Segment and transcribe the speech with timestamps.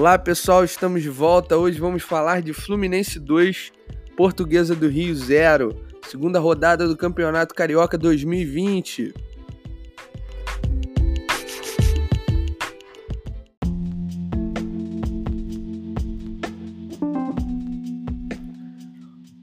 [0.00, 1.58] Olá pessoal, estamos de volta.
[1.58, 3.70] Hoje vamos falar de Fluminense 2,
[4.16, 5.76] Portuguesa do Rio 0,
[6.08, 9.12] segunda rodada do Campeonato Carioca 2020.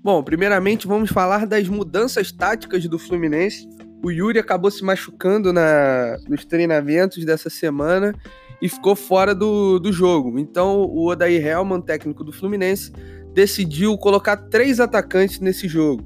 [0.02, 3.70] Bom, primeiramente vamos falar das mudanças táticas do Fluminense.
[4.04, 8.16] O Yuri acabou se machucando na, nos treinamentos dessa semana
[8.62, 10.38] e ficou fora do, do jogo.
[10.40, 12.92] Então o Odair Helman, técnico do Fluminense,
[13.34, 16.04] decidiu colocar três atacantes nesse jogo.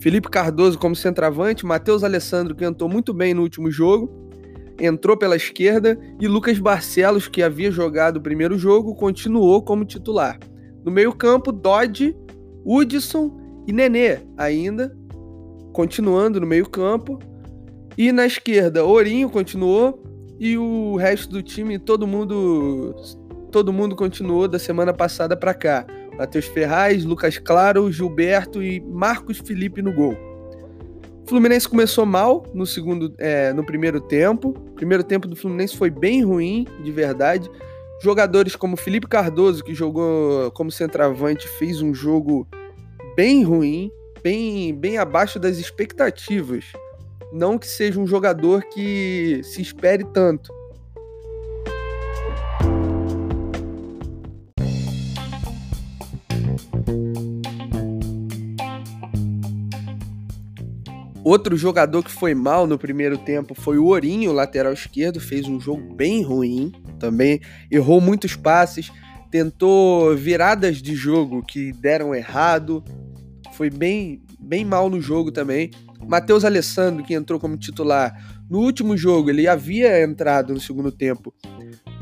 [0.00, 4.08] Felipe Cardoso como centroavante, Matheus Alessandro, que entrou muito bem no último jogo,
[4.78, 10.38] entrou pela esquerda, e Lucas Barcelos, que havia jogado o primeiro jogo, continuou como titular.
[10.84, 12.16] No meio-campo, Dodge,
[12.64, 14.96] Hudson e Nenê, ainda
[15.72, 17.18] continuando no meio-campo.
[17.96, 20.00] E na esquerda, Ourinho continuou,
[20.38, 22.94] e o resto do time, todo mundo
[23.50, 25.86] todo mundo continuou da semana passada para cá.
[26.18, 30.16] Matheus Ferraz, Lucas Claro, Gilberto e Marcos Felipe no gol.
[31.24, 34.48] O Fluminense começou mal no segundo, é, no primeiro tempo.
[34.50, 37.50] O primeiro tempo do Fluminense foi bem ruim, de verdade.
[38.02, 42.46] Jogadores como Felipe Cardoso, que jogou como centroavante, fez um jogo
[43.14, 43.90] bem ruim,
[44.22, 46.64] bem, bem abaixo das expectativas.
[47.32, 50.52] Não que seja um jogador que se espere tanto.
[61.28, 65.60] Outro jogador que foi mal no primeiro tempo foi o Ourinho, lateral esquerdo, fez um
[65.60, 67.38] jogo bem ruim, também
[67.70, 68.90] errou muitos passes,
[69.30, 72.82] tentou viradas de jogo que deram errado,
[73.52, 75.70] foi bem, bem mal no jogo também.
[76.06, 81.34] Matheus Alessandro, que entrou como titular no último jogo, ele havia entrado no segundo tempo,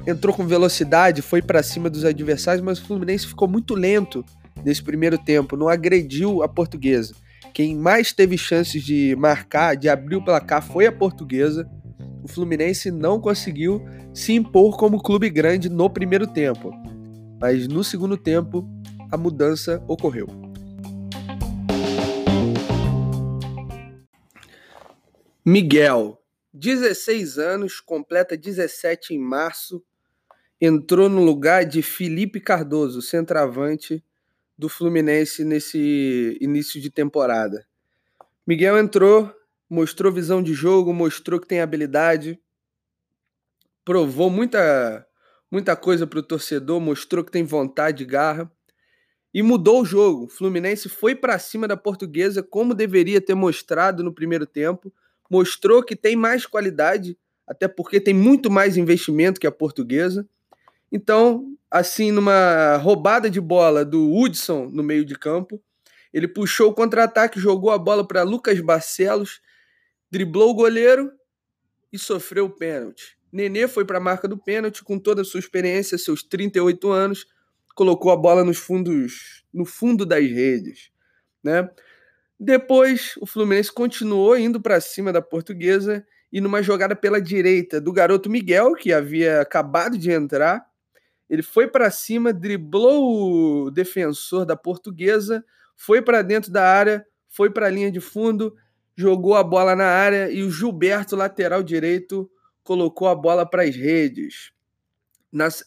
[0.07, 4.25] entrou com velocidade, foi para cima dos adversários, mas o Fluminense ficou muito lento
[4.65, 7.15] nesse primeiro tempo, não agrediu a portuguesa.
[7.53, 11.69] Quem mais teve chances de marcar, de abrir o placar, foi a portuguesa.
[12.23, 13.83] O Fluminense não conseguiu
[14.13, 16.71] se impor como clube grande no primeiro tempo,
[17.41, 18.69] mas no segundo tempo
[19.11, 20.46] a mudança ocorreu.
[25.49, 26.21] Miguel,
[26.53, 29.81] 16 anos, completa 17 em março,
[30.61, 34.05] entrou no lugar de Felipe Cardoso, centroavante
[34.59, 37.65] do Fluminense nesse início de temporada.
[38.45, 39.33] Miguel entrou,
[39.71, 42.41] mostrou visão de jogo, mostrou que tem habilidade,
[43.85, 45.07] provou muita
[45.49, 48.51] muita coisa para o torcedor, mostrou que tem vontade garra
[49.33, 50.25] e mudou o jogo.
[50.25, 54.93] O Fluminense foi para cima da Portuguesa como deveria ter mostrado no primeiro tempo
[55.31, 57.17] mostrou que tem mais qualidade,
[57.47, 60.29] até porque tem muito mais investimento que a portuguesa.
[60.91, 65.61] Então, assim, numa roubada de bola do Hudson no meio de campo,
[66.13, 69.41] ele puxou o contra-ataque, jogou a bola para Lucas Barcelos,
[70.11, 71.13] driblou o goleiro
[71.93, 73.17] e sofreu o pênalti.
[73.33, 77.27] Nenê foi para a marca do pênalti com toda a sua experiência, seus 38 anos,
[77.75, 80.91] colocou a bola nos fundos, no fundo das redes,
[81.45, 81.69] né?
[82.39, 87.93] Depois, o Fluminense continuou indo para cima da Portuguesa e numa jogada pela direita do
[87.93, 90.67] garoto Miguel, que havia acabado de entrar,
[91.29, 95.45] ele foi para cima, driblou o defensor da Portuguesa,
[95.75, 98.55] foi para dentro da área, foi para a linha de fundo,
[98.95, 102.31] jogou a bola na área e o Gilberto, lateral direito,
[102.63, 104.53] colocou a bola para as redes.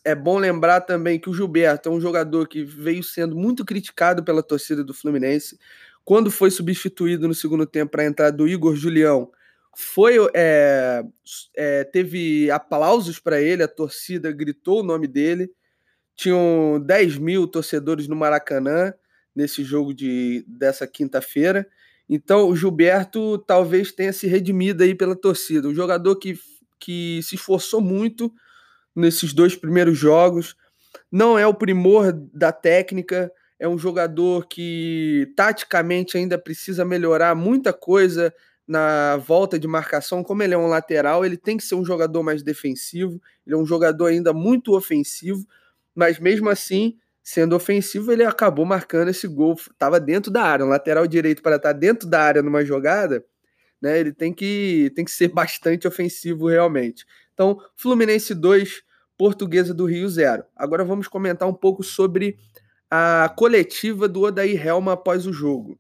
[0.04, 4.24] É bom lembrar também que o Gilberto é um jogador que veio sendo muito criticado
[4.24, 5.60] pela torcida do Fluminense
[6.04, 9.32] quando foi substituído no segundo tempo para a entrada do Igor Julião,
[9.76, 11.04] foi é,
[11.56, 15.50] é, teve aplausos para ele, a torcida gritou o nome dele.
[16.16, 18.94] Tinham 10 mil torcedores no Maracanã
[19.34, 21.66] nesse jogo de, dessa quinta-feira.
[22.10, 25.68] Então o Gilberto talvez tenha se redimido aí pela torcida.
[25.68, 26.38] Um jogador que,
[26.80, 28.34] que se esforçou muito
[28.96, 30.56] nesses dois primeiros jogos.
[31.12, 37.74] Não é o primor da técnica, é um jogador que taticamente ainda precisa melhorar muita
[37.74, 38.34] coisa
[38.66, 40.24] na volta de marcação.
[40.24, 43.22] Como ele é um lateral, ele tem que ser um jogador mais defensivo.
[43.46, 45.46] Ele é um jogador ainda muito ofensivo,
[45.94, 49.54] mas mesmo assim, sendo ofensivo, ele acabou marcando esse gol.
[49.54, 53.26] Estava dentro da área, um lateral direito para estar dentro da área numa jogada,
[53.82, 54.00] né?
[54.00, 57.06] Ele tem que, tem que ser bastante ofensivo realmente.
[57.34, 58.84] Então, Fluminense 2,
[59.18, 60.46] Portuguesa do Rio 0.
[60.56, 62.38] Agora vamos comentar um pouco sobre
[62.90, 65.78] a coletiva do Odair Helma após o jogo.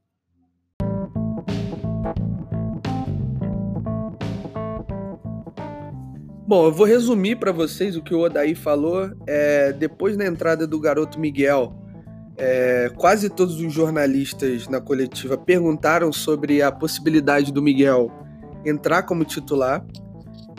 [6.48, 9.12] Bom, eu vou resumir para vocês o que o Odaí falou.
[9.28, 11.76] É, depois da entrada do garoto Miguel,
[12.38, 18.12] é, quase todos os jornalistas na coletiva perguntaram sobre a possibilidade do Miguel
[18.66, 19.86] entrar como titular.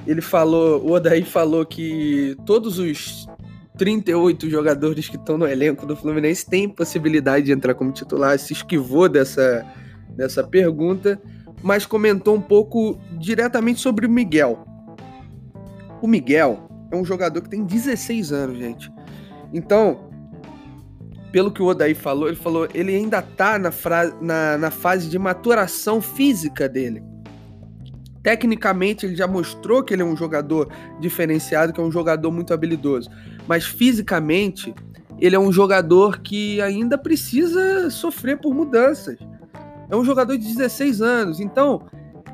[0.07, 3.27] Ele falou, o Odaí falou que todos os
[3.81, 8.53] 38 jogadores que estão no elenco do Fluminense têm possibilidade de entrar como titular, se
[8.53, 9.65] esquivou dessa,
[10.11, 11.19] dessa pergunta,
[11.63, 14.67] mas comentou um pouco diretamente sobre o Miguel.
[16.03, 18.93] O Miguel é um jogador que tem 16 anos, gente.
[19.51, 20.11] Então,
[21.33, 23.71] pelo que o Odaí falou, ele falou, ele ainda tá na,
[24.21, 27.03] na, na fase de maturação física dele.
[28.23, 30.69] Tecnicamente, ele já mostrou que ele é um jogador
[31.01, 33.11] diferenciado, que é um jogador muito habilidoso.
[33.47, 34.75] Mas fisicamente,
[35.19, 39.19] ele é um jogador que ainda precisa sofrer por mudanças.
[39.89, 41.41] É um jogador de 16 anos.
[41.41, 41.87] Então,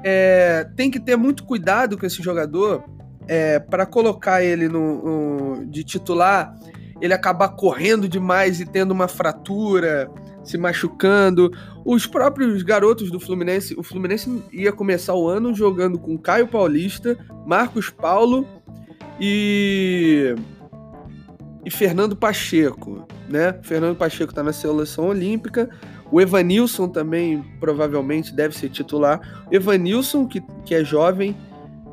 [0.02, 2.84] é, tem que ter muito cuidado com esse jogador
[3.26, 6.54] é, para colocar ele no, no, de titular,
[7.00, 10.08] ele acabar correndo demais e tendo uma fratura
[10.46, 11.52] se machucando.
[11.84, 17.18] Os próprios garotos do Fluminense, o Fluminense ia começar o ano jogando com Caio Paulista,
[17.46, 18.46] Marcos Paulo
[19.20, 20.34] e
[21.64, 23.58] e Fernando Pacheco, né?
[23.64, 25.68] Fernando Pacheco está na seleção olímpica.
[26.12, 29.44] O Evanilson também provavelmente deve ser titular.
[29.50, 31.36] Evanilson, que, que é jovem,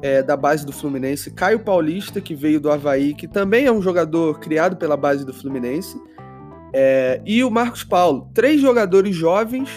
[0.04, 1.32] é, da base do Fluminense.
[1.32, 5.34] Caio Paulista, que veio do Havaí, que também é um jogador criado pela base do
[5.34, 6.00] Fluminense.
[6.74, 9.70] É, e o Marcos Paulo, três jogadores jovens,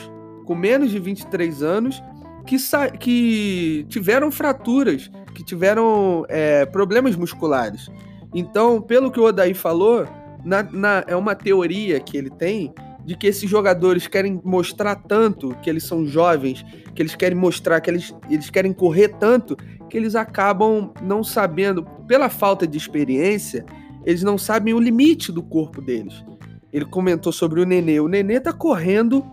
[0.46, 2.02] com menos de 23 anos,
[2.46, 2.56] que,
[2.98, 7.90] que tiveram fraturas, que tiveram é, problemas musculares.
[8.34, 10.06] Então, pelo que o Odaí falou,
[10.44, 12.72] na, na, é uma teoria que ele tem
[13.04, 16.64] de que esses jogadores querem mostrar tanto que eles são jovens,
[16.94, 19.56] que eles querem mostrar que eles, eles querem correr tanto,
[19.88, 23.64] que eles acabam não sabendo, pela falta de experiência,
[24.04, 26.24] eles não sabem o limite do corpo deles.
[26.76, 28.00] Ele comentou sobre o Nenê.
[28.00, 29.24] O Nenê tá correndo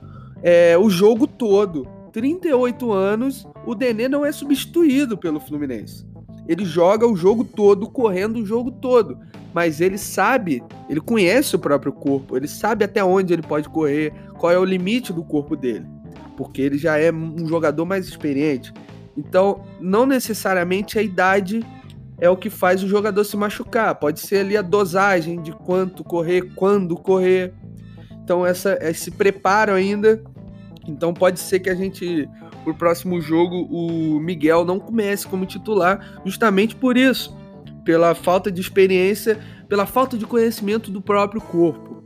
[0.41, 1.85] é, o jogo todo.
[2.13, 6.07] 38 anos, o Nenê não é substituído pelo Fluminense.
[6.47, 9.19] Ele joga o jogo todo, correndo o jogo todo.
[9.53, 14.13] Mas ele sabe, ele conhece o próprio corpo, ele sabe até onde ele pode correr,
[14.37, 15.85] qual é o limite do corpo dele.
[16.37, 18.71] Porque ele já é um jogador mais experiente.
[19.17, 21.61] Então, não necessariamente a idade
[22.23, 23.95] é o que faz o jogador se machucar.
[23.95, 27.53] Pode ser ali a dosagem de quanto correr, quando correr.
[28.23, 30.23] Então, essa, esse preparo ainda.
[30.87, 32.25] Então, pode ser que a gente,
[32.63, 37.37] pro próximo jogo, o Miguel não comece como titular, justamente por isso.
[37.83, 39.37] Pela falta de experiência,
[39.67, 42.05] pela falta de conhecimento do próprio corpo.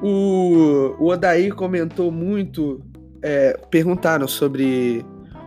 [0.00, 2.80] O, o Odair comentou muito,
[3.20, 5.04] é, perguntaram sobre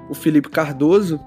[0.09, 1.17] o Felipe Cardoso,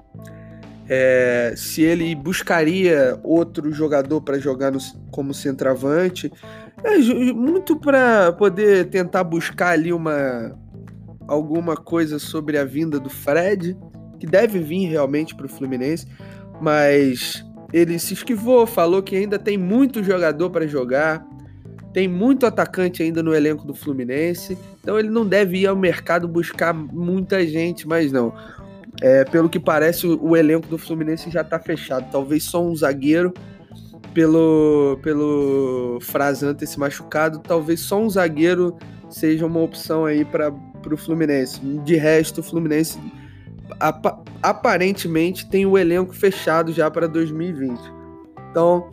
[0.93, 4.79] é, se ele buscaria outro jogador para jogar no,
[5.09, 6.29] como centroavante.
[6.83, 6.97] É,
[7.31, 10.53] muito para poder tentar buscar ali uma
[11.29, 13.77] alguma coisa sobre a vinda do Fred,
[14.19, 16.05] que deve vir realmente para o Fluminense,
[16.59, 17.41] mas
[17.71, 21.25] ele se esquivou, falou que ainda tem muito jogador para jogar,
[21.93, 26.27] tem muito atacante ainda no elenco do Fluminense, então ele não deve ir ao mercado
[26.27, 28.33] buscar muita gente, mas não.
[29.01, 32.09] É, pelo que parece, o, o, elenco do Fluminense já tá fechado.
[32.11, 33.33] Talvez só um zagueiro,
[34.13, 38.77] pelo, pelo Frazan ter se machucado, talvez só um zagueiro
[39.09, 40.53] seja uma opção aí para
[40.85, 41.59] o Fluminense.
[41.83, 42.99] De resto, o Fluminense
[43.79, 44.05] ap
[44.41, 47.79] aparentemente tem o elenco fechado já para 2020.
[48.49, 48.89] Então,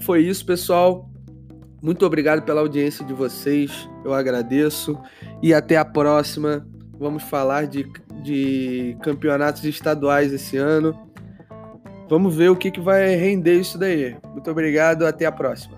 [0.00, 1.08] foi isso, pessoal.
[1.82, 3.88] Muito obrigado pela audiência de vocês.
[4.04, 4.98] Eu agradeço.
[5.42, 6.66] E até a próxima.
[6.98, 7.84] Vamos falar de
[8.24, 10.98] de campeonatos estaduais esse ano.
[12.08, 14.16] Vamos ver o que, que vai render isso daí.
[14.32, 15.73] Muito obrigado, até a próxima.